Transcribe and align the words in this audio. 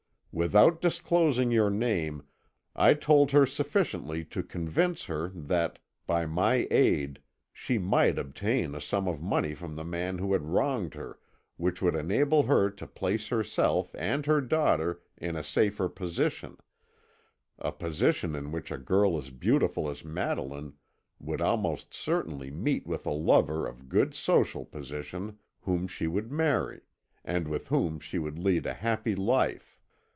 Without 0.33 0.79
disclosing 0.79 1.51
your 1.51 1.69
name 1.69 2.23
I 2.73 2.93
told 2.93 3.31
her 3.31 3.45
sufficiently 3.45 4.23
to 4.23 4.41
convince 4.41 5.03
her 5.05 5.27
that, 5.35 5.77
by 6.07 6.25
my 6.25 6.69
aid, 6.71 7.19
she 7.51 7.77
might 7.77 8.17
obtain 8.17 8.73
a 8.73 8.79
sum 8.79 9.09
of 9.09 9.21
money 9.21 9.53
from 9.53 9.75
the 9.75 9.83
man 9.83 10.19
who 10.19 10.31
had 10.31 10.45
wronged 10.45 10.93
her 10.93 11.19
which 11.57 11.81
would 11.81 11.95
enable 11.95 12.43
her 12.43 12.69
to 12.69 12.87
place 12.87 13.27
herself 13.27 13.93
and 13.95 14.25
her 14.25 14.39
daughter 14.39 15.01
in 15.17 15.35
a 15.35 15.43
safer 15.43 15.89
position 15.89 16.55
a 17.59 17.73
position 17.73 18.33
in 18.33 18.53
which 18.53 18.71
a 18.71 18.77
girl 18.77 19.17
as 19.17 19.31
beautiful 19.31 19.89
as 19.89 20.05
Madeline 20.05 20.75
would 21.19 21.41
almost 21.41 21.93
certainly 21.93 22.49
meet 22.49 22.87
with 22.87 23.05
a 23.05 23.11
lover 23.11 23.67
of 23.67 23.89
good 23.89 24.13
social 24.13 24.63
position 24.63 25.39
whom 25.63 25.87
she 25.89 26.07
would 26.07 26.31
marry 26.31 26.79
and 27.25 27.49
with 27.49 27.67
whom 27.67 27.99
she 27.99 28.17
would 28.17 28.39
lead 28.39 28.65
a 28.65 28.75
happy 28.75 29.13
life. 29.13 29.77